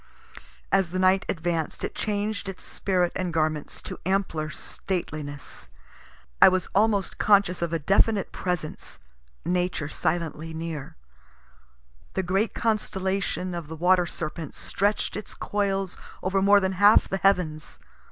As 0.71 0.89
the 0.89 0.97
night 0.97 1.27
advanc'd 1.29 1.83
it 1.83 1.93
changed 1.93 2.49
its 2.49 2.63
spirit 2.65 3.11
and 3.15 3.31
garments 3.31 3.83
to 3.83 3.99
ampler 4.03 4.49
stateliness. 4.49 5.69
I 6.41 6.49
was 6.49 6.67
almost 6.73 7.19
conscious 7.19 7.61
of 7.61 7.71
a 7.71 7.77
definite 7.77 8.31
presence, 8.31 8.97
Nature 9.45 9.87
silently 9.89 10.55
near. 10.55 10.95
The 12.15 12.23
great 12.23 12.55
constellation 12.55 13.53
of 13.53 13.67
the 13.67 13.75
Water 13.75 14.07
Serpent 14.07 14.55
stretch'd 14.55 15.15
its 15.15 15.35
coils 15.35 15.99
over 16.23 16.41
more 16.41 16.59
than 16.59 16.71
half 16.71 17.07
the 17.07 17.17
heavens. 17.17 17.77